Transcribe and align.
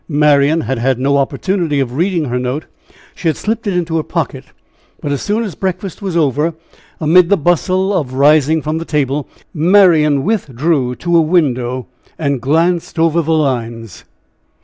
Marian 0.09 0.61
had 0.61 0.79
had 0.79 0.97
no 0.97 1.17
opportunity 1.17 1.79
of 1.79 1.93
reading 1.93 2.25
her 2.25 2.39
note 2.39 2.65
she 3.13 3.27
had 3.27 3.37
slipped 3.37 3.67
it 3.67 3.75
into 3.77 3.97
her 3.97 4.01
pocket 4.03 4.45
But 4.99 5.11
as 5.11 5.21
soon 5.21 5.43
as 5.43 5.53
breakfast 5.53 6.01
was 6.01 6.17
over, 6.17 6.55
amid 6.99 7.29
the 7.29 7.37
bustle 7.37 7.93
of 7.95 8.15
rising 8.15 8.63
from 8.63 8.79
the 8.79 8.83
table, 8.85 9.29
Marian 9.53 10.23
withdrew 10.23 10.95
to 10.95 11.15
a 11.17 11.21
window 11.21 11.85
and 12.17 12.41
glanced 12.41 12.97
over 12.97 13.21
the 13.21 13.31
lines. 13.33 14.03